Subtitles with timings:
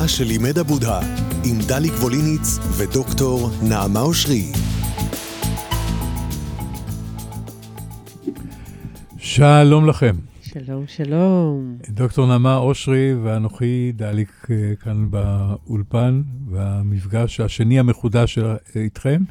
[0.00, 1.00] מה שלימד הבודה,
[1.44, 4.52] עם דליק ווליניץ ודוקטור נעמה אושרי.
[9.18, 10.16] שלום לכם.
[10.42, 11.78] שלום, שלום.
[11.88, 18.38] דוקטור נעמה אושרי ואנוכי דליק אה, כאן באולפן, והמפגש השני המחודש
[18.76, 19.22] איתכם,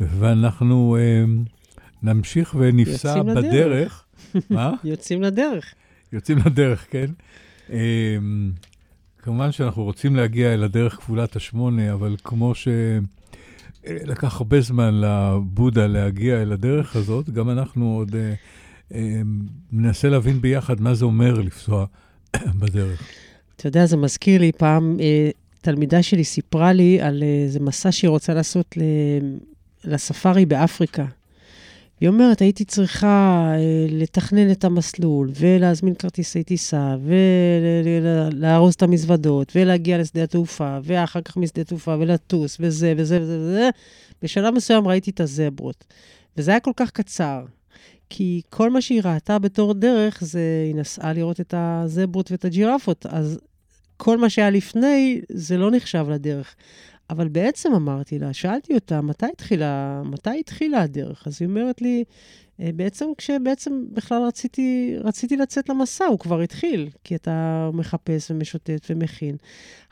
[0.00, 1.24] ואנחנו אה,
[2.02, 4.04] נמשיך ונפסע בדרך.
[4.50, 4.72] מה?
[4.84, 5.74] יוצאים לדרך.
[6.12, 7.10] יוצאים לדרך, כן.
[9.20, 15.86] אה, כמובן שאנחנו רוצים להגיע אל הדרך כפולת השמונה, אבל כמו שלקח הרבה זמן לבודה
[15.86, 18.94] להגיע אל הדרך הזאת, גם אנחנו עוד uh, uh,
[19.72, 21.86] ננסה להבין ביחד מה זה אומר לפסוע
[22.60, 23.02] בדרך.
[23.56, 25.02] אתה יודע, זה מזכיר לי, פעם uh,
[25.60, 28.76] תלמידה שלי סיפרה לי על איזה מסע שהיא רוצה לעשות
[29.84, 31.04] לספארי באפריקה.
[32.00, 36.96] היא אומרת, הייתי צריכה אה, לתכנן את המסלול, ולהזמין כרטיסי טיסה,
[38.32, 43.70] ולארוז את המזוודות, ולהגיע לשדה התעופה, ואחר כך משדה התעופה, ולטוס, וזה, וזה, וזה, וזה.
[44.22, 45.84] בשלב מסוים ראיתי את הזברות.
[46.36, 47.44] וזה היה כל כך קצר,
[48.10, 53.06] כי כל מה שהיא ראתה בתור דרך, זה היא נסעה לראות את הזברות ואת הג'ירפות.
[53.06, 53.38] אז
[53.96, 56.54] כל מה שהיה לפני, זה לא נחשב לדרך.
[57.10, 61.26] אבל בעצם אמרתי לה, שאלתי אותה, מתי התחילה, מתי התחילה הדרך?
[61.26, 62.04] אז היא אומרת לי,
[62.60, 68.86] אה, בעצם כשבעצם בכלל רציתי, רציתי לצאת למסע, הוא כבר התחיל, כי אתה מחפש ומשוטט
[68.90, 69.36] ומכין.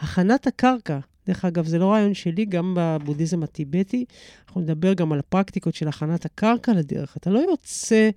[0.01, 4.05] הכנת הקרקע, דרך אגב, זה לא רעיון שלי, גם בבודהיזם הטיבטי,
[4.47, 7.17] אנחנו נדבר גם על הפרקטיקות של הכנת הקרקע לדרך.
[7.17, 8.11] אתה לא יוצא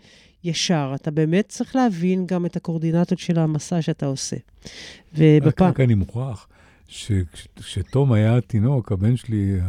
[0.44, 4.36] ישר, אתה באמת צריך להבין גם את הקורדינטות של המסע שאתה עושה.
[5.18, 5.70] ובפעם...
[5.70, 6.48] רק אני מוכרח.
[6.92, 9.59] שכשתום היה תינוק, הבן שלי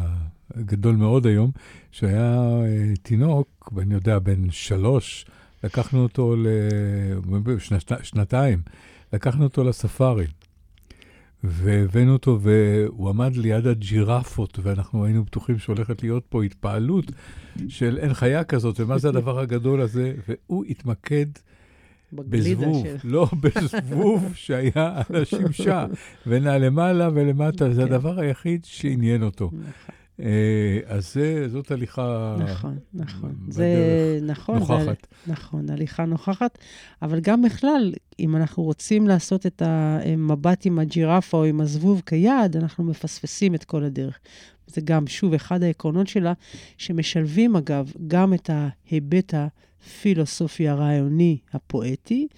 [0.55, 1.51] הגדול מאוד היום,
[1.91, 5.27] שהיה אה, תינוק, ואני יודע, בן שלוש,
[5.65, 6.37] לקחנו אותו
[8.01, 8.63] לשנתיים,
[9.13, 10.27] לקחנו אותו לספארי.
[11.45, 17.13] והבאנו אותו, והוא עמד ליד הג'ירפות, ואנחנו היינו בטוחים שהולכת להיות פה התפעלות
[17.69, 21.27] של אין חיה כזאת, ומה זה הדבר הגדול הזה, והוא התמקד
[22.13, 22.97] בזבוב, של...
[23.05, 25.87] לא, בזבוב שהיה על השמשה,
[26.27, 27.73] ונע למעלה ולמטה, okay.
[27.73, 27.93] זה כן.
[27.93, 29.47] הדבר היחיד שעניין אותו.
[29.47, 29.95] נכון.
[30.21, 33.35] אה, אז זה, זאת הליכה נכון, נכון.
[33.49, 35.07] זה נכון, נוכחת.
[35.27, 36.59] זה, נכון, הליכה נוכחת,
[37.03, 42.57] אבל גם בכלל, אם אנחנו רוצים לעשות את המבט עם הג'ירפה או עם הזבוב כיעד,
[42.57, 44.19] אנחנו מפספסים את כל הדרך.
[44.67, 46.33] זה גם, שוב, אחד העקרונות שלה,
[46.79, 49.35] שמשלבים, אגב, גם את ההיבט
[49.87, 52.29] הפילוסופי הרעיוני הפואטי,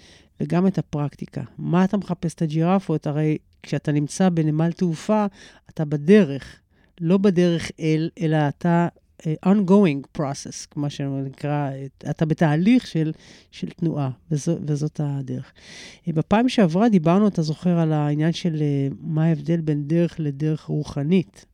[0.40, 1.42] וגם את הפרקטיקה.
[1.58, 3.06] מה אתה מחפש את הג'ירפות?
[3.06, 5.26] הרי כשאתה נמצא בנמל תעופה,
[5.70, 6.60] אתה בדרך,
[7.00, 8.88] לא בדרך אל, אלא אתה
[9.20, 11.70] uh, ongoing process, כמו שנקרא,
[12.10, 13.12] אתה בתהליך של,
[13.50, 15.52] של תנועה, וזו, וזאת הדרך.
[16.06, 20.64] Uh, בפעם שעברה דיברנו, אתה זוכר, על העניין של uh, מה ההבדל בין דרך לדרך
[20.64, 21.46] רוחנית.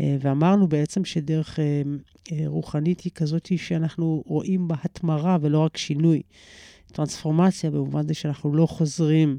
[0.00, 1.82] אה, ואמרנו בעצם שדרך אה,
[2.32, 6.22] אה, רוחנית היא כזאת שאנחנו רואים בה התמרה ולא רק שינוי.
[6.92, 9.38] טרנספורמציה במובן זה שאנחנו לא חוזרים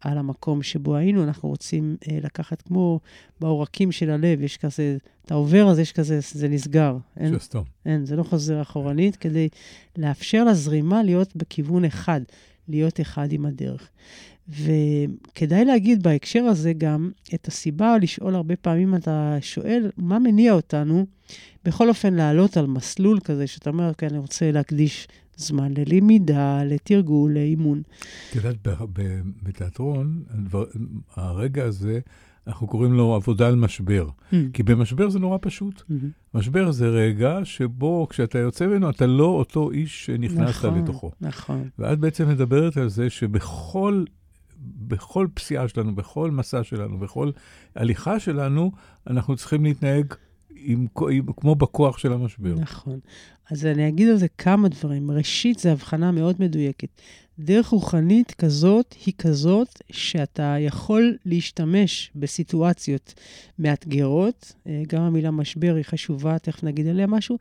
[0.00, 3.00] על המקום שבו היינו, אנחנו רוצים לקחת כמו
[3.40, 6.96] בעורקים של הלב, יש כזה, אתה עובר אז יש כזה, זה נסגר.
[7.16, 7.64] אין, שסתום.
[7.86, 9.48] אין, זה לא חוזר אחורנית, כדי
[9.96, 12.20] לאפשר לזרימה להיות בכיוון אחד,
[12.68, 13.88] להיות אחד עם הדרך.
[14.48, 21.06] וכדאי להגיד בהקשר הזה גם את הסיבה לשאול הרבה פעמים, אתה שואל, מה מניע אותנו
[21.64, 27.34] בכל אופן לעלות על מסלול כזה, שאתה אומר, כן, אני רוצה להקדיש זמן ללמידה, לתרגול,
[27.34, 27.82] לאימון.
[28.30, 28.56] את יודעת,
[29.42, 30.22] בתיאטרון,
[31.16, 32.00] הרגע הזה,
[32.46, 34.08] אנחנו קוראים לו עבודה על משבר.
[34.08, 34.36] Mm.
[34.52, 35.80] כי במשבר זה נורא פשוט.
[35.80, 36.34] Mm-hmm.
[36.34, 41.10] משבר זה רגע שבו כשאתה יוצא ממנו, אתה לא אותו איש שנכנסת נכון, לתוכו.
[41.20, 41.68] נכון.
[41.78, 44.04] ואת בעצם מדברת על זה שבכל
[44.60, 47.30] בכל פסיעה שלנו, בכל מסע שלנו, בכל
[47.74, 48.72] הליכה שלנו,
[49.06, 50.14] אנחנו צריכים להתנהג
[50.56, 52.54] עם, עם, כמו בכוח של המשבר.
[52.54, 52.98] נכון.
[53.50, 55.10] אז אני אגיד על זה כמה דברים.
[55.10, 56.88] ראשית, זו הבחנה מאוד מדויקת.
[57.38, 63.14] דרך רוחנית כזאת היא כזאת שאתה יכול להשתמש בסיטואציות
[63.58, 64.52] מאתגרות.
[64.66, 67.38] אה, גם המילה משבר היא חשובה, תכף נגיד עליה משהו.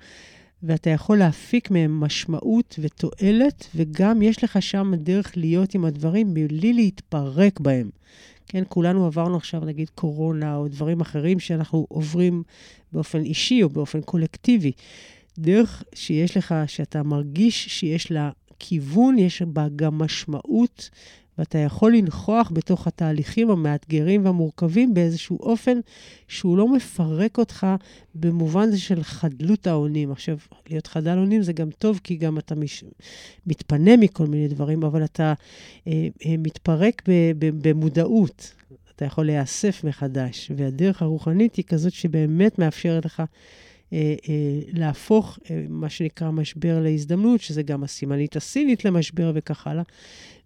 [0.65, 6.73] ואתה יכול להפיק מהם משמעות ותועלת, וגם יש לך שם דרך להיות עם הדברים בלי
[6.73, 7.89] להתפרק בהם.
[8.47, 12.43] כן, כולנו עברנו עכשיו, נגיד, קורונה או דברים אחרים שאנחנו עוברים
[12.91, 14.71] באופן אישי או באופן קולקטיבי.
[15.39, 18.29] דרך שיש לך, שאתה מרגיש שיש לה
[18.59, 20.89] כיוון, יש בה גם משמעות,
[21.37, 25.79] ואתה יכול לנכוח בתוך התהליכים המאתגרים והמורכבים באיזשהו אופן
[26.27, 27.67] שהוא לא מפרק אותך
[28.15, 30.11] במובן זה של חדלות האונים.
[30.11, 30.37] עכשיו,
[30.69, 32.83] להיות חדל אונים זה גם טוב, כי גם אתה מש...
[33.47, 35.33] מתפנה מכל מיני דברים, אבל אתה
[35.87, 38.53] אה, אה, מתפרק ב, ב, במודעות.
[38.95, 40.51] אתה יכול להיאסף מחדש.
[40.55, 43.23] והדרך הרוחנית היא כזאת שבאמת מאפשרת לך
[43.93, 49.83] אה, אה, להפוך אה, מה שנקרא משבר להזדמנות, שזה גם הסימנית הסינית למשבר וכך הלאה.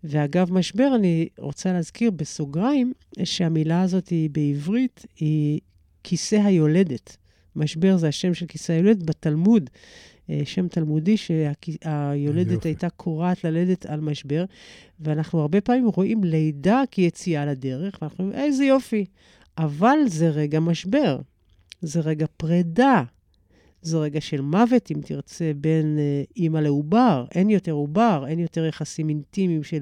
[0.04, 2.94] ואגב משבר, אני רוצה להזכיר בסוגריים
[3.24, 5.60] שהמילה הזאת היא בעברית, היא
[6.04, 7.18] כיסא היולדת.
[7.56, 9.70] משבר זה השם של כיסא היולדת בתלמוד.
[10.30, 14.46] אה, שם תלמודי שהיולדת הייתה קורעת ללדת על משבר,
[15.00, 19.06] ואנחנו הרבה פעמים רואים לידה כיציאה לדרך, ואנחנו אומרים, איזה יופי.
[19.58, 21.20] אבל זה רגע משבר,
[21.82, 23.04] זה רגע פרידה,
[23.82, 27.26] זה רגע של מוות, אם תרצה, בין אה, אימא לעובר.
[27.32, 29.82] אין יותר עובר, אין יותר יחסים אינטימיים של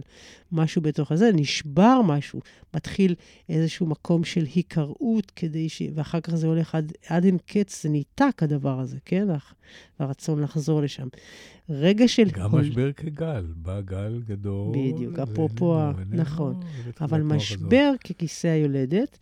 [0.51, 2.39] משהו בתוך הזה, נשבר משהו,
[2.75, 3.15] מתחיל
[3.49, 5.81] איזשהו מקום של היכרעות, כדי ש...
[5.95, 9.27] ואחר כך זה הולך עד, עד אין קץ, זה ניתק הדבר הזה, כן?
[9.99, 11.07] הרצון לחזור לשם.
[11.69, 12.29] רגע של...
[12.29, 12.61] גם הול...
[12.61, 14.75] משבר כגל, בא גל גדול.
[14.77, 15.79] בדיוק, אפרופו,
[16.09, 16.59] נכון.
[17.01, 19.17] אבל משבר ככיסא היולדת,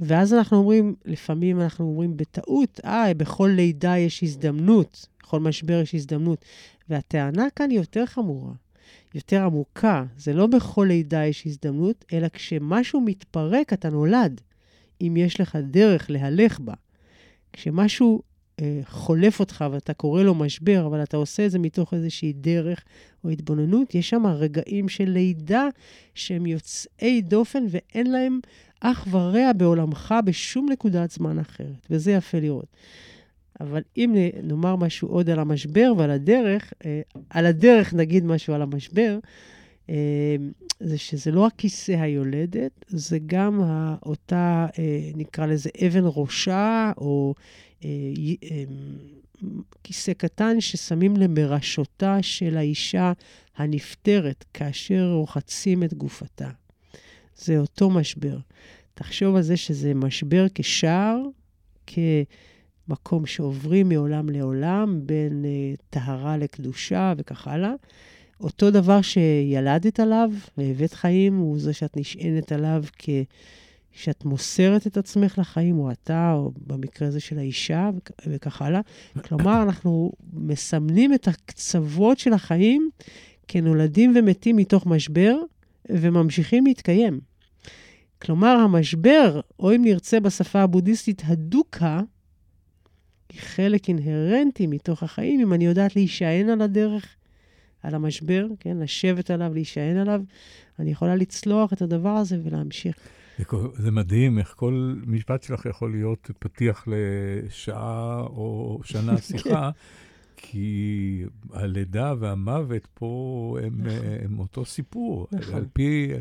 [0.00, 5.94] ואז אנחנו אומרים, לפעמים אנחנו אומרים בטעות, אה, בכל לידה יש הזדמנות, בכל משבר יש
[5.94, 6.44] הזדמנות.
[6.88, 8.52] והטענה כאן היא יותר חמורה,
[9.14, 10.04] יותר עמוקה.
[10.16, 14.40] זה לא בכל לידה יש הזדמנות, אלא כשמשהו מתפרק, אתה נולד,
[15.00, 16.74] אם יש לך דרך להלך בה.
[17.52, 18.22] כשמשהו
[18.60, 22.84] אה, חולף אותך ואתה קורא לו משבר, אבל אתה עושה את זה מתוך איזושהי דרך
[23.24, 25.68] או התבוננות, יש שם רגעים של לידה
[26.14, 28.40] שהם יוצאי דופן ואין להם
[28.80, 32.76] אח ורע בעולמך בשום נקודת זמן אחרת, וזה יפה לראות.
[33.60, 38.62] אבל אם נאמר משהו עוד על המשבר ועל הדרך, אה, על הדרך נגיד משהו על
[38.62, 39.18] המשבר,
[39.90, 40.36] אה,
[40.80, 43.60] זה שזה לא הכיסא היולדת, זה גם
[44.06, 47.34] אותה, אה, נקרא לזה אבן ראשה, או
[49.84, 53.12] כיסא קטן ששמים למרשותה של האישה
[53.56, 56.48] הנפטרת כאשר רוחצים את גופתה.
[57.38, 58.38] זה אותו משבר.
[58.94, 61.22] תחשוב על זה שזה משבר כשער,
[61.86, 67.72] כמקום שעוברים מעולם לעולם, בין uh, טהרה לקדושה וכך הלאה.
[68.40, 75.38] אותו דבר שילדת עליו והבאת חיים, הוא זה שאת נשענת עליו כשאת מוסרת את עצמך
[75.38, 77.90] לחיים, או אתה, או במקרה הזה של האישה,
[78.26, 78.80] וכך הלאה.
[79.24, 82.90] כלומר, אנחנו מסמנים את הקצוות של החיים
[83.48, 85.36] כנולדים ומתים מתוך משבר,
[85.90, 87.20] וממשיכים להתקיים.
[88.22, 92.00] כלומר, המשבר, או אם נרצה בשפה הבודהיסטית, הדוקה,
[93.32, 97.16] היא חלק אינהרנטי מתוך החיים, אם אני יודעת להישען על הדרך,
[97.82, 98.76] על המשבר, כן?
[98.78, 100.20] לשבת עליו, להישען עליו,
[100.78, 102.96] אני יכולה לצלוח את הדבר הזה ולהמשיך.
[103.74, 109.22] זה, מדהים איך כל משפט שלך יכול להיות פתיח לשעה או שנה כן.
[109.22, 109.70] שיחה,
[110.36, 114.06] כי הלידה והמוות פה הם, נכון.
[114.24, 115.26] הם אותו סיפור.
[115.32, 115.54] נכון.
[115.54, 116.12] על פי...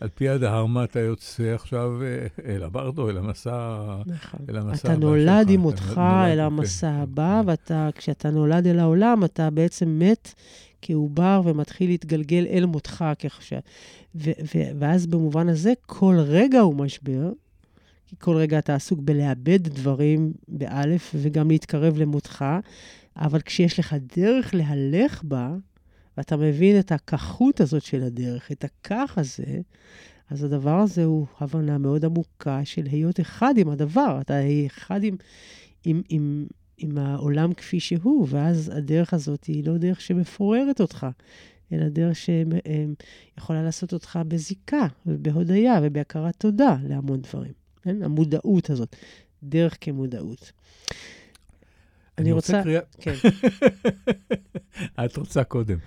[0.00, 4.40] על פי הדהרמה אתה יוצא עכשיו אה, אל הברדו, אל המסע, נכון.
[4.48, 6.00] אל המסע אתה נולד עם אותך
[6.32, 7.00] אל המסע כן.
[7.00, 10.34] הבא, וכשאתה נולד אל העולם, אתה בעצם מת
[10.82, 13.58] כעובר ומתחיל להתגלגל אל מותך כחשב.
[14.78, 17.30] ואז במובן הזה, כל רגע הוא משבר,
[18.06, 22.44] כי כל רגע אתה עסוק בלאבד דברים באלף וגם להתקרב למותך,
[23.16, 25.54] אבל כשיש לך דרך להלך בה,
[26.18, 29.60] ואתה מבין את הכחות הזאת של הדרך, את הכך הזה,
[30.30, 34.18] אז הדבר הזה הוא הבנה מאוד עמוקה של היות אחד עם הדבר.
[34.20, 34.34] אתה
[34.66, 35.16] אחד עם,
[35.84, 36.46] עם, עם,
[36.78, 41.06] עם העולם כפי שהוא, ואז הדרך הזאת היא לא דרך שמפוררת אותך,
[41.72, 47.52] אלא דרך שיכולה לעשות אותך בזיקה ובהודיה ובהכרת תודה להמון דברים.
[47.82, 48.02] כן?
[48.02, 48.96] המודעות הזאת,
[49.42, 50.52] דרך כמודעות.
[52.18, 52.62] אני רוצה...
[52.62, 52.80] קריאה...
[53.00, 53.14] כן.
[55.04, 55.78] את רוצה קודם.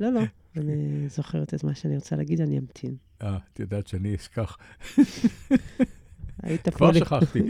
[0.00, 0.20] לא, לא,
[0.56, 2.96] אני זוכרת את מה שאני רוצה להגיד, אני אמתין.
[3.22, 4.56] אה, את יודעת שאני אשכח.
[6.42, 6.76] היית פה...
[6.76, 7.40] כבר שכחתי.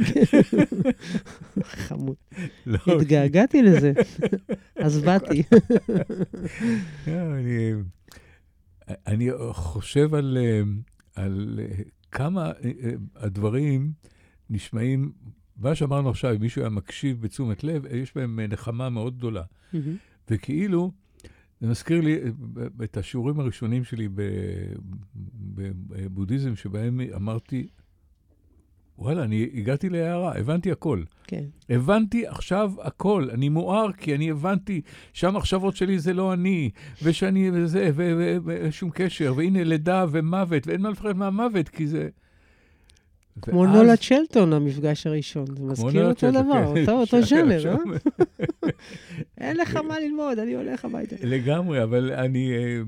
[1.62, 2.16] חמוד.
[2.66, 3.92] לא, התגעגעתי לזה,
[4.76, 5.42] אז באתי.
[9.06, 10.62] אני חושב על, אה,
[11.18, 11.28] אה,
[12.12, 12.72] כמה אה,
[13.16, 13.92] הדברים
[14.50, 15.12] נשמעים
[15.60, 19.42] מה שאמרנו עכשיו, אם מישהו היה מקשיב בתשומת לב, יש בהם נחמה מאוד גדולה.
[19.42, 19.76] Mm-hmm.
[20.30, 20.92] וכאילו,
[21.60, 22.18] זה מזכיר לי
[22.84, 24.08] את השיעורים הראשונים שלי
[25.34, 27.66] בבודהיזם, שבהם אמרתי,
[28.98, 31.02] וואלה, אני הגעתי להערה, הבנתי הכל.
[31.26, 31.44] כן.
[31.68, 33.28] הבנתי עכשיו הכל.
[33.30, 34.80] אני מואר כי אני הבנתי
[35.12, 36.70] שהמחשבות שלי זה לא אני,
[37.02, 37.90] ושאני, וזה,
[38.44, 42.08] ושום קשר, והנה לידה ומוות, ואין מה לפחד מהמוות, כי זה...
[43.42, 43.70] כמו ואז...
[43.70, 45.46] נולד שלטון, המפגש הראשון.
[45.56, 46.80] זה מזכיר אותו דבר, כן.
[46.80, 47.76] אותו, אותו ז'אנר, אה?
[49.38, 51.16] אין לך מה ללמוד, אני הולך הביתה.
[51.22, 52.80] לגמרי, אבל אני, אה,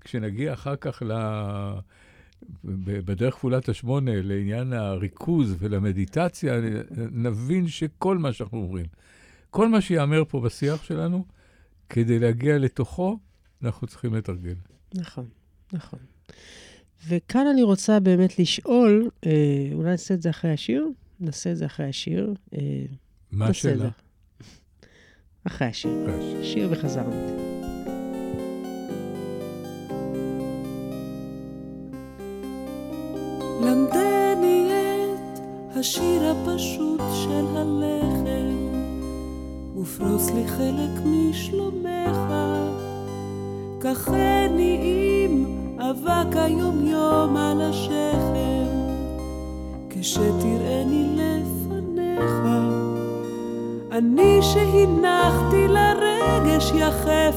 [0.00, 1.12] כשנגיע אחר כך ל...
[3.04, 6.60] בדרך כפולת השמונה לעניין הריכוז ולמדיטציה,
[7.12, 8.86] נבין שכל מה שאנחנו אומרים,
[9.50, 11.24] כל מה שיאמר פה בשיח שלנו,
[11.88, 13.18] כדי להגיע לתוכו,
[13.62, 14.54] אנחנו צריכים לתרגל.
[14.94, 15.26] נכון,
[15.72, 15.98] נכון.
[17.08, 20.88] וכאן אני רוצה באמת לשאול, אה, אולי נעשה את זה אחרי השיר?
[21.20, 22.34] נעשה את זה אחרי השיר.
[22.54, 22.58] אה,
[23.32, 23.88] מה השאלה?
[25.44, 25.90] אחרי השיר.
[26.42, 27.36] שיר וחזרנו.
[33.62, 38.74] למדני את השיר הפשוט של הלחם,
[39.76, 42.18] ופרוס לי חלק משלומך,
[43.80, 44.80] קחני
[45.28, 45.53] עם
[45.90, 48.66] אבק היומיום על השכם,
[49.90, 52.32] כשתראני לפניך.
[53.92, 57.36] אני שהנחתי לרגש יחף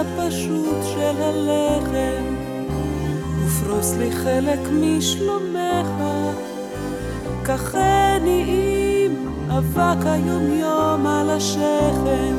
[0.00, 2.34] הפשוט של הלחם,
[3.46, 5.88] ופרוס לי חלק משלומך,
[7.42, 8.44] קחני
[9.06, 12.34] עם אבק היומיום על השכם,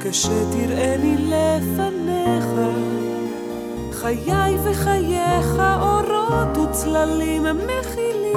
[0.00, 2.46] כשתראני לפניך.
[4.02, 8.36] חיי וחייך אורות וצללים מכילים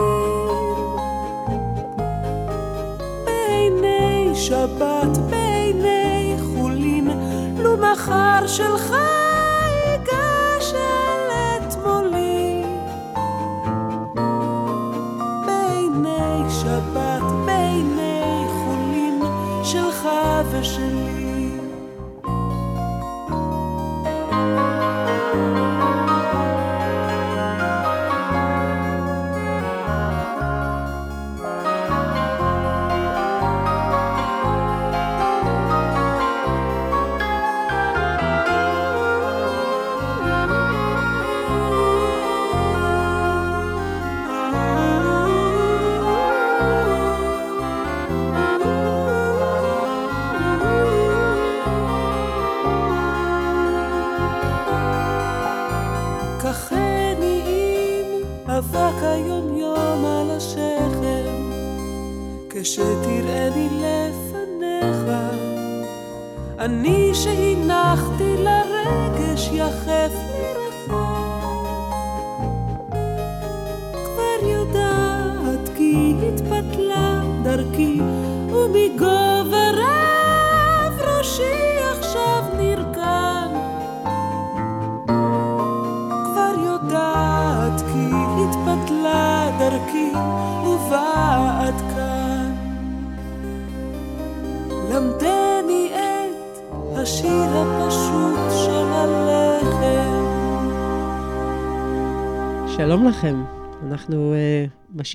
[3.26, 5.18] בעיני שבת,
[8.06, 8.94] מחר שלך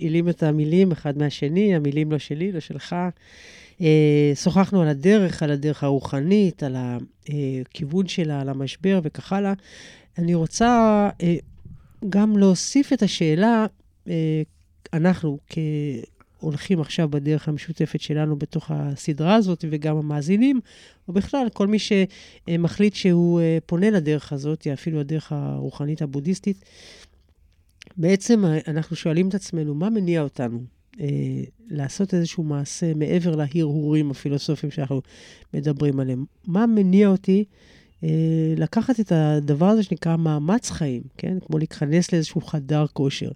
[0.00, 2.96] משאילים את המילים אחד מהשני, המילים לא שלי, לא שלך.
[3.78, 3.82] Uh,
[4.34, 6.76] שוחחנו על הדרך, על הדרך הרוחנית, על
[7.66, 9.52] הכיוון שלה, על המשבר וכך הלאה.
[10.18, 11.24] אני רוצה uh,
[12.08, 13.66] גם להוסיף את השאלה,
[14.06, 14.10] uh,
[14.92, 15.38] אנחנו
[16.38, 20.60] כהולכים עכשיו בדרך המשותפת שלנו בתוך הסדרה הזאת, וגם המאזינים,
[21.08, 26.64] או בכלל, כל מי שמחליט שהוא פונה לדרך הזאת, אפילו הדרך הרוחנית הבודהיסטית,
[28.00, 30.60] בעצם אנחנו שואלים את עצמנו, מה מניע אותנו
[31.00, 31.06] אה,
[31.70, 35.00] לעשות איזשהו מעשה מעבר להרהורים הפילוסופיים שאנחנו
[35.54, 36.24] מדברים עליהם?
[36.46, 37.44] מה מניע אותי
[38.04, 41.38] אה, לקחת את הדבר הזה שנקרא מאמץ חיים, כן?
[41.46, 43.30] כמו להיכנס לאיזשהו חדר כושר.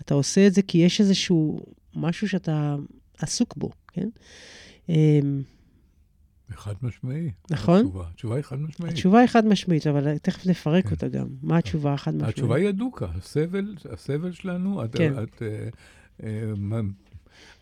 [0.00, 1.60] אתה עושה את זה כי יש איזשהו
[1.96, 2.76] משהו שאתה
[3.18, 4.08] עסוק בו, כן?
[4.90, 5.20] אה,
[6.50, 7.30] חד משמעי.
[7.50, 7.80] נכון?
[7.80, 8.92] התשובה, התשובה היא חד משמעית.
[8.92, 10.90] התשובה היא חד משמעית, אבל תכף נפרק כן.
[10.90, 11.26] אותה גם.
[11.42, 12.34] מה התשובה החד משמעית?
[12.34, 13.06] התשובה היא הדוקה.
[13.14, 15.12] הסבל, הסבל שלנו, כן.
[15.12, 15.68] את, את, אה,
[16.22, 16.80] אה,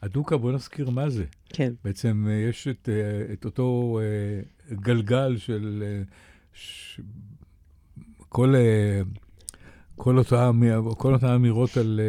[0.02, 1.24] הדוקה, בוא נזכיר מה זה.
[1.48, 1.72] כן.
[1.84, 2.88] בעצם אה, יש את,
[3.32, 4.00] את אותו
[4.72, 5.82] גלגל של
[6.52, 7.00] ש,
[8.28, 8.54] כל,
[9.96, 10.18] כל,
[11.04, 12.00] אותה אמירות על,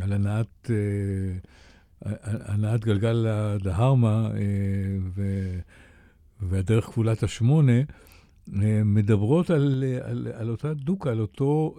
[0.00, 0.70] על הנעת...
[2.06, 4.30] אה, הנעת גלגל הדהרמה
[5.14, 5.22] ו,
[6.40, 7.82] והדרך כפולת השמונה
[8.84, 11.76] מדברות על, על, על אותה דוקה, על אותו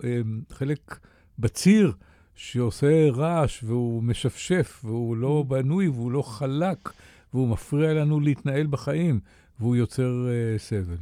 [0.52, 1.00] חלק
[1.40, 1.94] בציר
[2.36, 6.90] שעושה רעש והוא משפשף והוא לא בנוי והוא לא חלק
[7.34, 9.20] והוא מפריע לנו להתנהל בחיים
[9.60, 10.98] והוא יוצר סבל.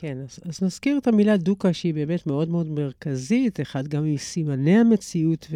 [0.00, 4.78] כן, אז, אז נזכיר את המילה דוקה, שהיא באמת מאוד מאוד מרכזית, אחד גם מסימני
[4.78, 5.46] המציאות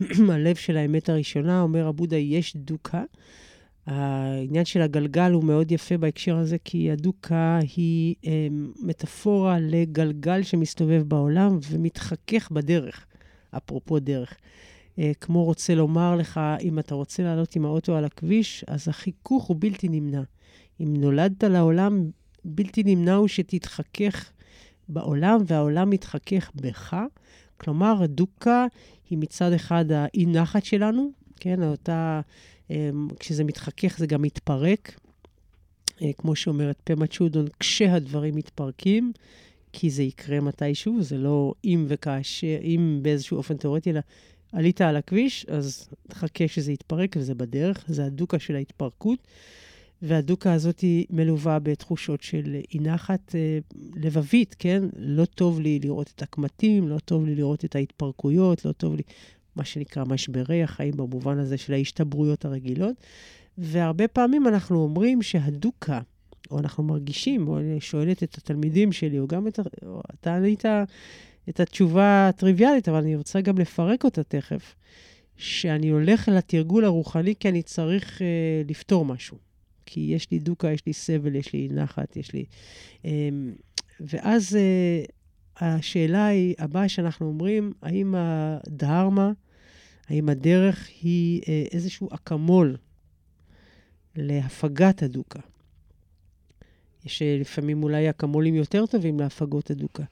[0.00, 3.04] והלב של האמת הראשונה, אומר הבודה, יש דוקה.
[3.86, 8.48] העניין של הגלגל הוא מאוד יפה בהקשר הזה, כי הדוקה היא אה,
[8.82, 13.06] מטאפורה לגלגל שמסתובב בעולם ומתחכך בדרך,
[13.56, 14.34] אפרופו דרך.
[14.98, 19.44] אה, כמו רוצה לומר לך, אם אתה רוצה לעלות עם האוטו על הכביש, אז החיכוך
[19.44, 20.22] הוא בלתי נמנע.
[20.80, 22.10] אם נולדת לעולם,
[22.48, 24.30] בלתי נמנע הוא שתתחכך
[24.88, 26.96] בעולם, והעולם מתחכך בך.
[27.56, 28.66] כלומר, הדוקה
[29.10, 32.20] היא מצד אחד האי-נחת שלנו, כן, אותה,
[32.70, 35.00] אמ, כשזה מתחכך זה גם מתפרק.
[36.02, 39.12] אה, כמו שאומרת פמה צ'ודון, כשהדברים מתפרקים,
[39.72, 44.00] כי זה יקרה מתישהו, זה לא אם וכאשר, אם באיזשהו אופן תיאורטי, אלא
[44.52, 49.18] עלית על הכביש, אז תחכה שזה יתפרק, וזה בדרך, זה הדוקה של ההתפרקות.
[50.02, 53.58] והדוקה הזאת היא מלווה בתחושות של אי נחת אה,
[53.96, 54.82] לבבית, כן?
[54.96, 59.02] לא טוב לי לראות את הקמטים, לא טוב לי לראות את ההתפרקויות, לא טוב לי,
[59.56, 62.96] מה שנקרא משברי החיים במובן הזה של ההשתברויות הרגילות.
[63.58, 66.00] והרבה פעמים אנחנו אומרים שהדוקה,
[66.50, 70.64] או אנחנו מרגישים, או אני שואלת את התלמידים שלי, או גם את, או אתה ענית
[71.48, 74.74] את התשובה הטריוויאלית, אבל אני רוצה גם לפרק אותה תכף,
[75.36, 79.47] שאני הולך לתרגול הרוחני כי אני צריך אה, לפתור משהו.
[79.90, 82.44] כי יש לי דוקה, יש לי סבל, יש לי נחת, יש לי...
[83.04, 83.52] אמ,
[84.00, 85.04] ואז אה,
[85.60, 89.32] השאלה היא, הבאה שאנחנו אומרים, האם הדהרמה,
[90.08, 92.76] האם הדרך היא אה, איזשהו אקמול
[94.16, 95.40] להפגת הדוקה?
[97.04, 100.04] יש אה, לפעמים אולי אקמולים יותר טובים להפגות הדוקה.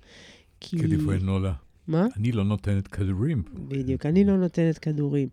[0.61, 0.79] כי...
[0.79, 1.53] כדברי נולה.
[1.87, 2.07] מה?
[2.17, 3.43] אני לא נותנת כדורים.
[3.69, 5.29] בדיוק, אני לא נותנת כדורים.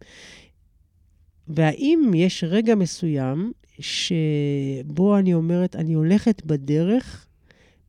[1.48, 7.28] והאם יש רגע מסוים שבו אני אומרת, אני הולכת בדרך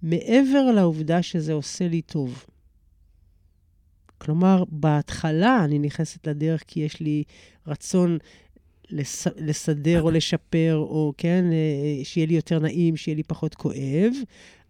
[0.03, 2.45] מעבר לעובדה שזה עושה לי טוב.
[4.19, 7.23] כלומר, בהתחלה אני נכנסת לדרך כי יש לי
[7.67, 8.19] רצון
[8.91, 14.13] לס, לסדר או לשפר, או כן, אה, שיהיה לי יותר נעים, שיהיה לי פחות כואב,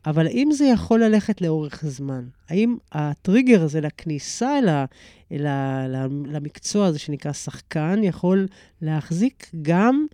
[0.07, 2.24] אבל האם זה יכול ללכת לאורך זמן?
[2.48, 4.85] האם הטריגר הזה לכניסה אל, ה,
[5.33, 5.87] אל ה,
[6.27, 8.46] למקצוע הזה שנקרא שחקן יכול
[8.83, 10.07] להחזיק גם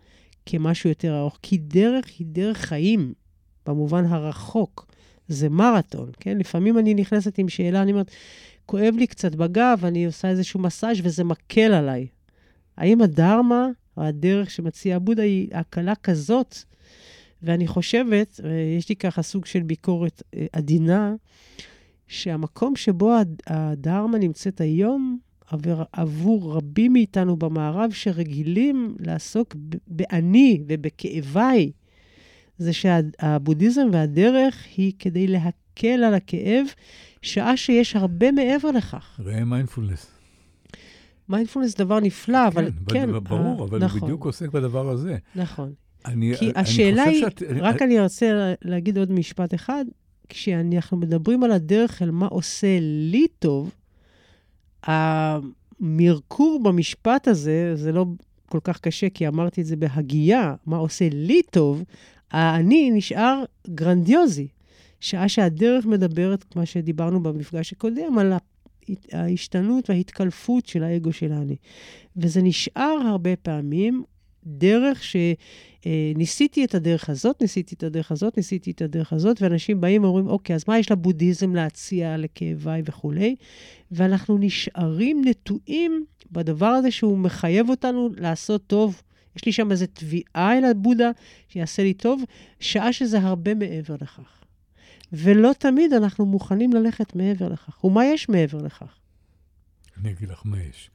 [0.46, 1.38] כמשהו יותר ארוך?
[1.42, 3.14] כי דרך היא דרך חיים,
[3.66, 4.86] במובן הרחוק.
[5.28, 6.38] זה מרתון, כן?
[6.38, 8.10] לפעמים אני נכנסת עם שאלה, אני אומרת,
[8.66, 12.06] כואב לי קצת בגב, אני עושה איזשהו מסאז' וזה מקל עליי.
[12.76, 16.56] האם הדרמה, או הדרך שמציע בודה, היא הקלה כזאת?
[17.42, 18.40] ואני חושבת,
[18.78, 21.14] יש לי ככה סוג של ביקורת אה, עדינה,
[22.08, 23.14] שהמקום שבו
[23.46, 25.18] הדרמה נמצאת היום,
[25.50, 31.72] עבור, עבור רבים מאיתנו במערב שרגילים לעסוק באני ובכאביי,
[32.58, 36.66] זה שהבודהיזם והדרך היא כדי להקל על הכאב,
[37.22, 39.20] שעה שיש הרבה מעבר לכך.
[39.24, 40.06] ראה מיינדפולנס.
[41.28, 43.12] מיינדפולנס זה דבר נפלא, אבל כן...
[43.12, 44.00] כן, ברור, אבל נכון.
[44.00, 45.16] הוא בדיוק עוסק בדבר הזה.
[45.34, 45.72] נכון.
[46.06, 49.84] אני, כי אני השאלה היא, שאת, רק אני רוצה להגיד עוד משפט אחד,
[50.28, 53.70] כשאנחנו מדברים על הדרך אל מה עושה לי טוב,
[54.82, 58.06] המרקור במשפט הזה, זה לא
[58.48, 61.84] כל כך קשה, כי אמרתי את זה בהגייה, מה עושה לי טוב,
[62.30, 64.48] האני נשאר גרנדיוזי.
[65.00, 68.32] שעה שהדרך מדברת, כמו שדיברנו במפגש הקודם, על
[69.12, 71.56] ההשתנות וההתקלפות של האגו של האני.
[72.16, 74.04] וזה נשאר הרבה פעמים
[74.46, 75.02] דרך
[75.84, 80.26] שניסיתי את הדרך הזאת, ניסיתי את הדרך הזאת, ניסיתי את הדרך הזאת, ואנשים באים ואומרים,
[80.26, 83.36] אוקיי, אז מה יש לבודהיזם להציע לכאביי וכולי?
[83.90, 89.02] ואנחנו נשארים נטועים בדבר הזה שהוא מחייב אותנו לעשות טוב.
[89.36, 91.10] יש לי שם איזו תביעה אל הבודה
[91.48, 92.22] שיעשה לי טוב,
[92.60, 94.44] שעה שזה הרבה מעבר לכך.
[95.12, 97.84] ולא תמיד אנחנו מוכנים ללכת מעבר לכך.
[97.84, 98.98] ומה יש מעבר לכך?
[100.00, 100.90] אני אגיד לך מה יש.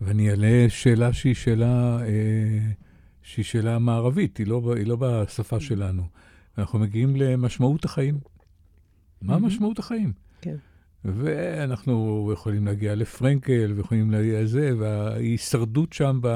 [0.00, 2.58] ואני אעלה שאלה שהיא שאלה, אה,
[3.22, 6.02] שהיא שאלה מערבית, היא לא, היא לא בשפה שלנו.
[6.58, 8.18] אנחנו מגיעים למשמעות החיים.
[9.22, 10.12] מה משמעות החיים?
[10.40, 10.56] כן.
[11.04, 16.28] ואנחנו יכולים להגיע לפרנקל, ויכולים להגיע לזה, וההישרדות שם ב,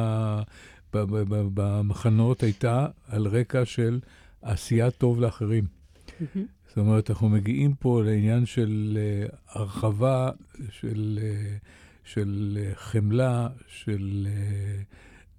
[0.94, 4.00] ב, ב, ב, במחנות הייתה על רקע של
[4.42, 5.64] עשייה טוב לאחרים.
[5.64, 6.38] Mm-hmm.
[6.68, 10.30] זאת אומרת, אנחנו מגיעים פה לעניין של uh, הרחבה,
[10.70, 11.18] של...
[11.22, 14.82] Uh, של אה, חמלה, של אה,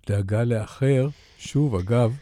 [0.08, 1.08] דאגה לאחר.
[1.38, 2.18] שוב, אגב,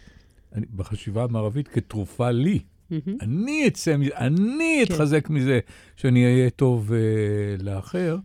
[0.56, 2.60] אני, בחשיבה המערבית כתרופה לי.
[2.92, 3.12] Mm-hmm.
[3.22, 4.94] אני אצא מזה, אני כן.
[4.94, 5.60] אתחזק מזה
[5.96, 8.18] שאני אהיה טוב uh, לאחר,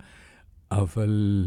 [0.70, 1.44] אבל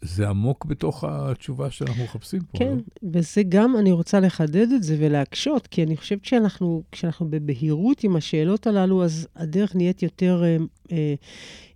[0.00, 3.10] זה עמוק בתוך התשובה שאנחנו מחפשים פה, כן, לא?
[3.12, 8.16] וזה גם, אני רוצה לחדד את זה ולהקשות, כי אני חושבת שאנחנו, כשאנחנו בבהירות עם
[8.16, 10.56] השאלות הללו, אז הדרך נהיית יותר, אה,
[10.92, 11.14] אה,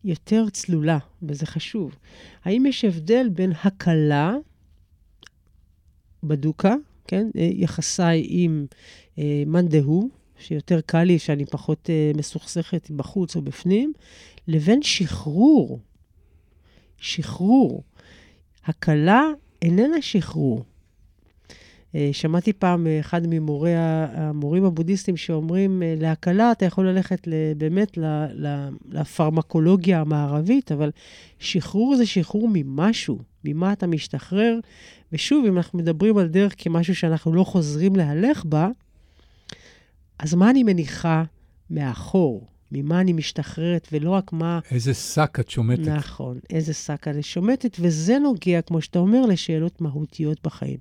[0.05, 1.95] יותר צלולה, וזה חשוב.
[2.45, 4.35] האם יש הבדל בין הקלה
[6.23, 6.75] בדוקה,
[7.07, 8.67] כן, אה, יחסיי עם
[9.47, 13.93] מאן דהוא, שיותר קל לי, שאני פחות מסוכסכת בחוץ או בפנים,
[14.49, 15.81] לבין שחרור.
[17.01, 17.83] שחרור.
[18.67, 19.23] הקלה
[19.63, 20.65] איננה שחרור.
[21.95, 27.99] אה, שמעתי פעם אחד ממורי המורים הבודהיסטים שאומרים, אה, להקלה אתה יכול ללכת באמת
[28.89, 30.91] לפרמקולוגיה המערבית, אבל
[31.39, 34.59] שחרור זה שחרור ממשהו, ממה אתה משתחרר.
[35.13, 38.69] ושוב, אם אנחנו מדברים על דרך כמשהו שאנחנו לא חוזרים להלך בה,
[40.19, 41.25] אז מה אני מניחה
[41.71, 42.50] מאחור?
[42.73, 44.61] ממה אני משתחררת, ולא רק מה...
[44.71, 45.89] איזה שק את שומטת.
[45.89, 50.79] נכון, איזה שק אני שומטת, וזה נוגע, כמו שאתה אומר, לשאלות מהותיות בחיים.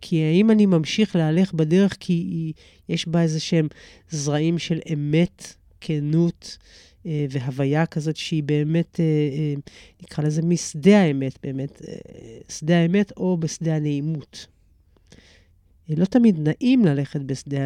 [0.00, 2.52] כי האם אני ממשיך להלך בדרך כי
[2.88, 3.68] יש בה איזה שהם
[4.10, 6.58] זרעים של אמת, כנות
[7.06, 9.54] אה, והוויה כזאת שהיא באמת, אה, אה,
[10.02, 11.94] נקרא לזה משדה האמת, באמת, אה,
[12.48, 14.46] שדה האמת או בשדה הנעימות.
[15.88, 17.60] לא תמיד נעים ללכת בשדה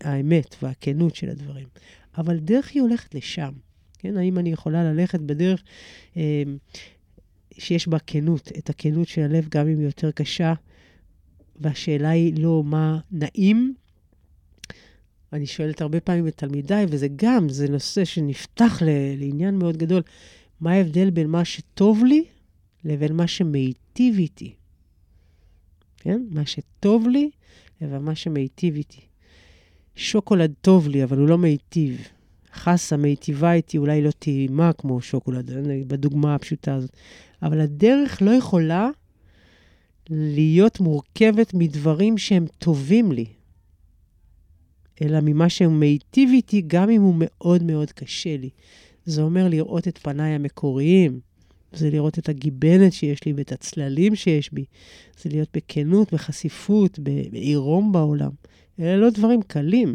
[0.00, 1.66] האמת והכנות של הדברים,
[2.18, 3.52] אבל דרך היא הולכת לשם.
[3.98, 4.16] כן?
[4.16, 5.62] האם אני יכולה ללכת בדרך
[6.16, 6.42] אה,
[7.52, 10.54] שיש בה כנות, את הכנות של הלב, גם אם היא יותר קשה,
[11.56, 13.74] והשאלה היא לא מה נעים.
[15.32, 18.82] אני שואלת הרבה פעמים את תלמידיי, וזה גם, זה נושא שנפתח
[19.16, 20.02] לעניין מאוד גדול,
[20.60, 22.24] מה ההבדל בין מה שטוב לי
[22.84, 24.54] לבין מה שמיטיב איתי?
[25.96, 26.22] כן?
[26.30, 27.30] מה שטוב לי
[27.80, 29.00] לבין מה שמיטיב איתי.
[29.96, 32.08] שוקולד טוב לי, אבל הוא לא מיטיב.
[32.54, 35.50] חסה מיטיבה איתי, אולי לא טעימה כמו שוקולד,
[35.86, 36.90] בדוגמה הפשוטה הזאת.
[37.42, 38.90] אבל הדרך לא יכולה
[40.10, 43.26] להיות מורכבת מדברים שהם טובים לי,
[45.02, 48.50] אלא ממה שהוא מיטיב איתי, גם אם הוא מאוד מאוד קשה לי.
[49.04, 51.20] זה אומר לראות את פניי המקוריים,
[51.72, 54.64] זה לראות את הגיבנת שיש לי ואת הצללים שיש בי,
[55.22, 56.98] זה להיות בכנות, בחשיפות,
[57.32, 58.30] בעירום בעולם.
[58.80, 59.94] אלה לא דברים קלים.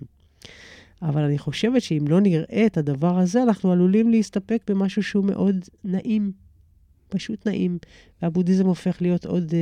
[1.02, 5.56] אבל אני חושבת שאם לא נראה את הדבר הזה, אנחנו עלולים להסתפק במשהו שהוא מאוד
[5.84, 6.32] נעים.
[7.10, 7.78] פשוט נעים.
[8.22, 9.54] והבודהיזם הופך להיות עוד uh,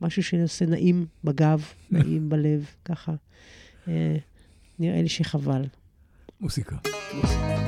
[0.00, 3.14] משהו שעושה נעים בגב, נעים בלב, ככה.
[3.84, 3.88] Uh,
[4.78, 5.64] נראה לי שחבל.
[6.40, 6.76] מוסיקה.
[7.14, 7.65] מוסיקה.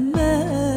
[0.00, 0.69] mess.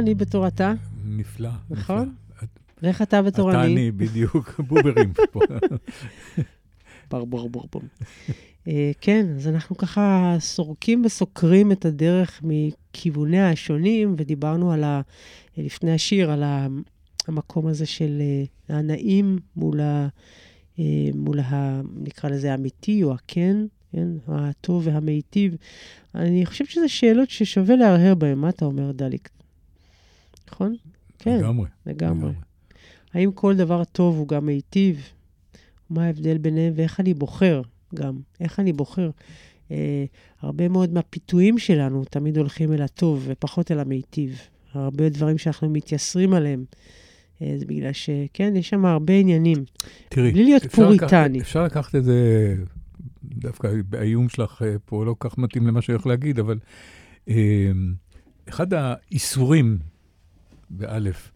[0.00, 0.72] אני בתור אתה?
[1.04, 1.50] נפלא.
[1.70, 2.14] נכון?
[2.82, 3.72] ואיך אתה בתור אתה אני?
[3.74, 5.40] אני, בדיוק, בוברים פה.
[7.10, 7.82] בר בור בור.
[8.68, 15.00] אה, כן, אז אנחנו ככה סורקים וסוקרים את הדרך מכיווניה השונים, ודיברנו על ה...
[15.56, 16.66] לפני השיר, על ה...
[17.28, 20.08] המקום הזה של אה, הנעים מול ה...
[20.78, 20.84] אה,
[21.14, 21.80] מול ה...
[21.96, 23.56] נקרא לזה האמיתי או הכן,
[23.92, 24.08] כן?
[24.28, 25.56] הטוב והמיטיב.
[26.14, 28.38] אני חושבת שזה שאלות ששווה להרהר בהן.
[28.38, 29.28] מה אתה אומר, דליק?
[30.52, 30.74] נכון?
[31.18, 31.66] כן, לגמרי.
[31.86, 32.32] לגמרי.
[33.14, 35.00] האם כל דבר טוב הוא גם מיטיב?
[35.90, 37.62] מה ההבדל ביניהם ואיך אני בוחר
[37.94, 38.18] גם?
[38.40, 39.10] איך אני בוחר?
[39.70, 40.04] אה,
[40.40, 44.38] הרבה מאוד מהפיתויים שלנו תמיד הולכים אל הטוב ופחות אל המיטיב.
[44.72, 46.64] הרבה דברים שאנחנו מתייסרים עליהם.
[47.42, 49.64] אה, זה בגלל שכן, יש שם הרבה עניינים.
[50.08, 51.40] תראי, בלי להיות אפשר לקחת- פוריטני.
[51.40, 52.54] אפשר לקחת את זה,
[53.24, 56.58] דווקא האיום שלך אה, פה לא כל כך מתאים למה שאני הולך להגיד, אבל
[57.28, 57.70] אה,
[58.48, 59.78] אחד האיסורים,
[60.70, 61.32] באלף,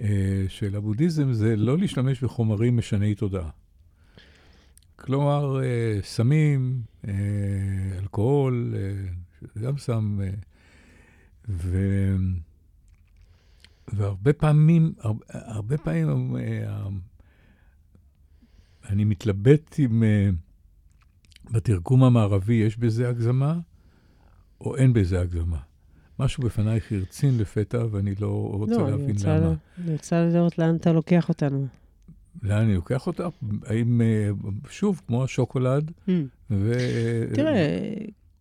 [0.00, 3.50] אה, של הבודהיזם זה לא להשתמש בחומרים משני תודעה.
[4.96, 7.12] כלומר, אה, סמים, אה,
[7.98, 8.74] אלכוהול,
[9.62, 10.20] גם סם,
[11.48, 11.78] ו...
[13.92, 16.36] והרבה פעמים, הרבה, הרבה פעמים
[18.88, 20.02] אני מתלבט אם
[21.50, 23.58] בתרגום המערבי יש בזה הגזמה,
[24.60, 25.67] או אין בזה הגזמה.
[26.18, 29.54] משהו בפנייך הרצין לפתע, ואני לא רוצה לא, להבין רוצה, למה.
[29.84, 31.66] אני רוצה לראות לאן אתה לוקח אותנו.
[32.42, 33.28] לאן אני לוקח אותה?
[33.66, 34.30] האם, אה,
[34.70, 35.90] שוב, כמו השוקולד,
[36.50, 36.72] ו...
[37.34, 37.94] תראה,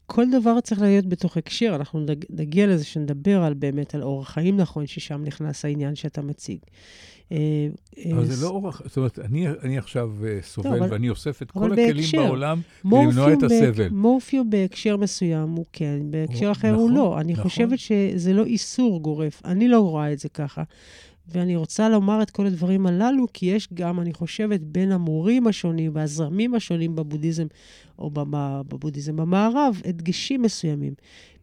[0.08, 1.74] כל דבר צריך להיות בתוך הקשר.
[1.76, 6.22] אנחנו נג- נגיע לזה שנדבר על באמת על אורח חיים נכון, ששם נכנס העניין שאתה
[6.22, 6.58] מציג.
[7.32, 7.38] אה,
[7.98, 11.42] אה, אבל זה לא אורח, זאת אומרת, אני, אני עכשיו אה, סובל אבל- ואני אוסף
[11.42, 12.18] את כל הכלים בהקשר.
[12.26, 13.90] בעולם כדי למנוע את הסבל.
[13.90, 17.20] מורפיום בהקשר מסוים הוא כן, בהקשר או- אחר הוא נכון, לא.
[17.20, 17.44] אני נכון.
[17.44, 19.42] חושבת שזה לא איסור גורף.
[19.46, 20.64] אני לא רואה את זה ככה.
[21.30, 25.92] ואני רוצה לומר את כל הדברים הללו, כי יש גם, אני חושבת, בין המורים השונים
[25.94, 27.48] והזרמים השונים בבודהיזם,
[28.00, 30.94] או בב- בבודהיזם במערב, הדגשים מסוימים.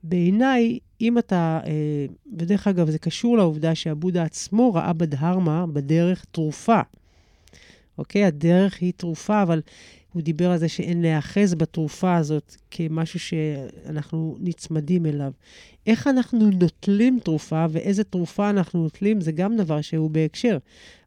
[0.03, 2.07] בעיניי, אם אתה, אה,
[2.39, 6.81] ודרך אגב, זה קשור לעובדה שהבודה עצמו ראה בדהרמה, בדרך, תרופה.
[7.99, 8.25] אוקיי?
[8.25, 9.61] הדרך היא תרופה, אבל
[10.13, 15.33] הוא דיבר על זה שאין להיאחז בתרופה הזאת כמשהו שאנחנו נצמדים אליו.
[15.87, 20.59] איך אנחנו נוטלים תרופה ואיזה תרופה אנחנו נוטלים, זה גם דבר שהוא בהקשר.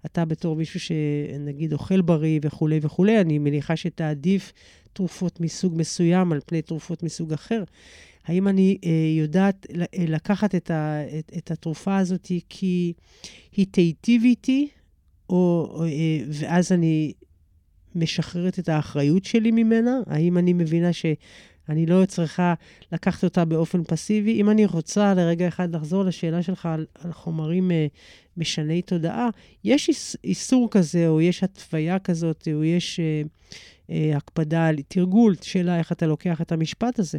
[0.05, 4.53] אתה בתור מישהו שנגיד אוכל בריא וכולי וכולי, אני מניחה שתעדיף
[4.93, 7.63] תרופות מסוג מסוים על פני תרופות מסוג אחר.
[8.25, 12.93] האם אני אה, יודעת אה, לקחת את, ה, את, את התרופה הזאת כי
[13.51, 14.67] היא תיטיב איתי,
[15.29, 17.13] או, אה, ואז אני
[17.95, 19.99] משחררת את האחריות שלי ממנה?
[20.07, 22.53] האם אני מבינה שאני לא צריכה
[22.91, 24.41] לקחת אותה באופן פסיבי?
[24.41, 27.87] אם אני רוצה לרגע אחד לחזור לשאלה שלך על, על חומרים אה,
[28.37, 29.29] משני תודעה,
[29.63, 33.21] יש איס, איסור כזה, או יש התוויה כזאת, או יש אה,
[33.89, 37.17] אה, הקפדה על תרגול, שאלה איך אתה לוקח את המשפט הזה.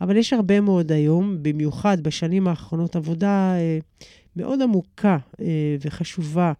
[0.00, 3.78] אבל יש הרבה מאוד היום, במיוחד בשנים האחרונות, עבודה אה,
[4.36, 6.52] מאוד עמוקה אה, וחשובה.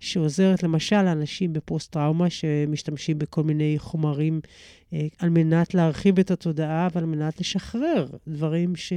[0.00, 4.40] שעוזרת למשל לאנשים בפוסט-טראומה שמשתמשים בכל מיני חומרים
[4.92, 8.92] אה, על מנת להרחיב את התודעה ועל מנת לשחרר דברים ש...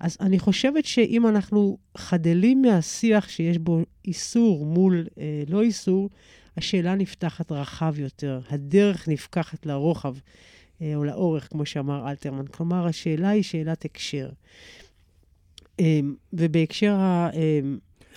[0.00, 6.10] אז אני חושבת שאם אנחנו חדלים מהשיח שיש בו איסור מול אה, לא איסור,
[6.56, 10.14] השאלה נפתחת רחב יותר, הדרך נפקחת לרוחב
[10.82, 12.46] אה, או לאורך, כמו שאמר אלתרמן.
[12.46, 14.28] כלומר, השאלה היא שאלת הקשר.
[15.80, 16.00] אה,
[16.32, 16.94] ובהקשר.
[17.34, 17.60] אה,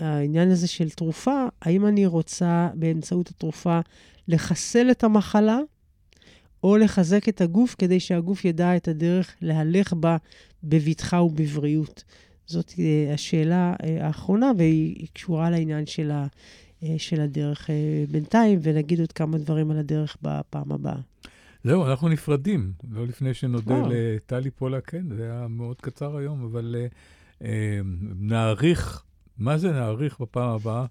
[0.01, 3.79] העניין הזה של תרופה, האם אני רוצה באמצעות התרופה
[4.27, 5.59] לחסל את המחלה,
[6.63, 10.17] או לחזק את הגוף כדי שהגוף ידע את הדרך להלך בה
[10.63, 12.03] בבטחה ובבריאות.
[12.45, 16.27] זאת אה, השאלה אה, האחרונה, והיא קשורה לעניין של, ה,
[16.83, 17.69] אה, של הדרך
[18.11, 20.99] בינתיים, ונגיד עוד כמה דברים על הדרך בפעם הבאה.
[21.63, 22.71] זהו, אנחנו נפרדים.
[22.91, 23.83] לא לפני שנודה.
[23.89, 26.75] לטלי פולה, כן, זה היה מאוד קצר היום, אבל
[27.43, 27.79] אה,
[28.19, 29.03] נעריך,
[29.41, 30.85] מה זה נעריך בפעם הבאה?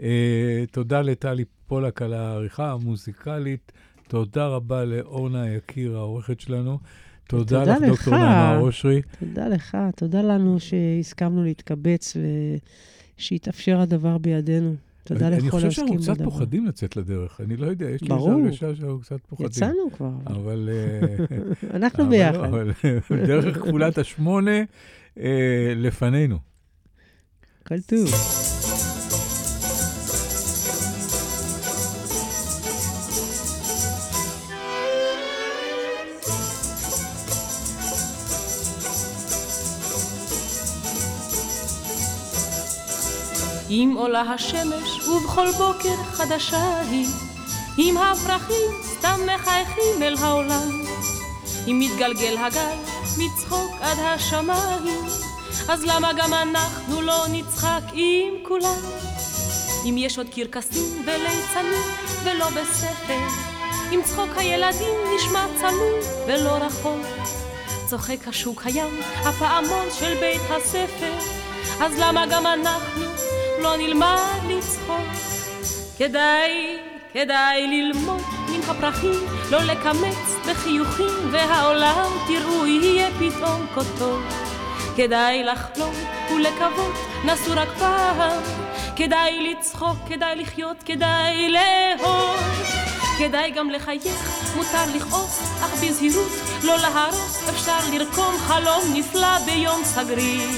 [0.00, 3.72] אה, תודה לטלי פולק על העריכה המוזיקלית.
[4.08, 6.78] תודה רבה לאורנה יקיר, העורכת שלנו.
[7.28, 7.88] תודה ותודה לך.
[7.88, 9.02] דוקטור נעמה אושרי.
[9.20, 12.16] תודה לך, תודה לנו שהסכמנו להתקבץ
[13.18, 14.74] ושהתאפשר הדבר בידינו.
[15.04, 16.14] תודה אני לכל חושב העוסקים שאנחנו בדבר.
[16.14, 17.40] קצת פוחדים לצאת לדרך.
[17.40, 18.42] אני לא יודע, יש לי איזו ברור.
[18.42, 19.46] הרגשה שאנחנו קצת פוחדים.
[19.46, 20.68] יצאנו כבר, אבל...
[20.72, 21.36] אה,
[21.76, 22.34] אנחנו אבל ביחד.
[22.34, 22.72] לא, אבל
[23.26, 24.62] דרך כפולת השמונה
[25.18, 26.49] אה, לפנינו.
[27.70, 28.08] הכל טוב.
[43.70, 47.06] אם עולה השמש ובכל בוקר חדשה היא,
[47.78, 50.68] אם הפרחים סתם מחייכים אל העולם,
[51.66, 52.76] אם מתגלגל הגל
[53.18, 55.29] מצחוק עד השמיים,
[55.72, 58.80] אז למה גם אנחנו לא נצחק עם כולם?
[59.84, 61.82] אם יש עוד קרקסים וליצנים
[62.24, 63.18] ולא בספר,
[63.92, 67.06] אם צחוק הילדים נשמע צלול ולא רחוק,
[67.86, 71.12] צוחק השוק הים, הפעמון של בית הספר,
[71.80, 73.04] אז למה גם אנחנו
[73.62, 75.06] לא נלמד לצחוק?
[75.98, 76.78] כדאי,
[77.12, 84.49] כדאי ללמוד מן הפרחים, לא לקמץ בחיוכים, והעולם תראו יהיה פתאום כה טוב.
[85.00, 85.94] כדאי לחלום
[86.34, 88.42] ולקוות, נסו רק פעם,
[88.96, 92.40] כדאי לצחוק, כדאי לחיות, כדאי לאהוב.
[93.18, 96.32] כדאי גם לחייך, מותר לכעוס, אך בזהירות,
[96.62, 100.48] לא להרוס, אפשר לרקום חלום נפלא ביום סגריר.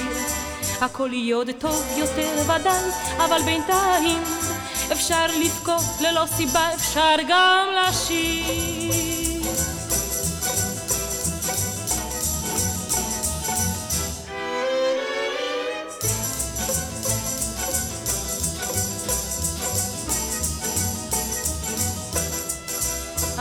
[0.80, 4.22] הכל יהיה עוד טוב יותר ודאי, אבל בינתיים
[4.92, 9.11] אפשר לבכות ללא סיבה, אפשר גם לשיר.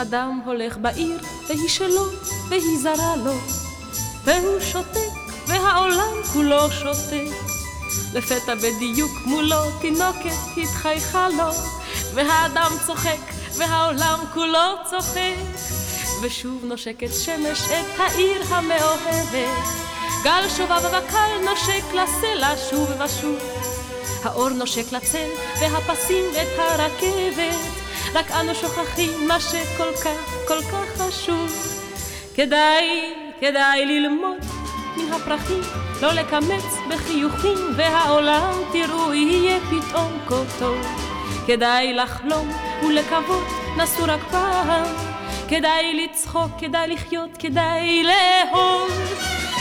[0.01, 2.05] אדם הולך בעיר, והיא שלו,
[2.49, 3.33] והיא זרה לו,
[4.23, 5.11] והוא שותק,
[5.47, 7.31] והעולם כולו שותק.
[8.13, 11.51] לפתע בדיוק מולו תינוקת התחייכה לו,
[12.13, 13.19] והאדם צוחק,
[13.57, 15.35] והעולם כולו צוחק.
[16.21, 19.67] ושוב נושקת שמש את העיר המאוהבת,
[20.23, 23.39] גל שובב וקל נושק לסלע שוב ושוב.
[24.23, 25.27] האור נושק לצל,
[25.59, 27.80] והפסים את הרכבת,
[28.13, 31.51] רק אנו שוכחים מה שכל כך, כל כך חשוב.
[32.35, 34.37] כדאי, כדאי ללמוד
[34.97, 35.61] מן הפרחים,
[36.01, 40.77] לא לקמץ בחיוכים, והעולם תראו יהיה פתאום כה טוב.
[41.47, 42.51] כדאי לחלום
[42.83, 43.47] ולקוות,
[43.77, 44.85] נסו רק פעם.
[45.49, 48.91] כדאי לצחוק, כדאי לחיות, כדאי לאהוב.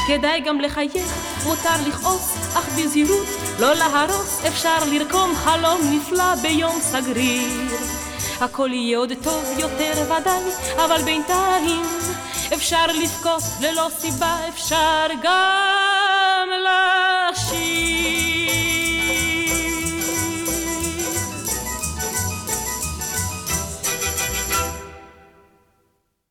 [0.08, 3.26] כדאי גם לחייך, מותר לכעוס, אך בזהירות,
[3.60, 8.09] לא להרוס, אפשר לרקום חלום נפלא ביום סגריר.
[8.40, 10.42] הכל יהיה עוד טוב יותר ודאי,
[10.84, 11.82] אבל בינתיים
[12.54, 16.48] אפשר לבכות ללא סיבה, אפשר גם
[17.30, 17.69] לשיר.